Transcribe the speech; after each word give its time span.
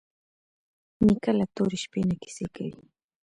نیکه 1.05 1.31
له 1.37 1.45
تورې 1.55 1.77
شپې 1.83 2.01
نه 2.09 2.15
کیسې 2.21 2.45
کوي. 2.55 2.73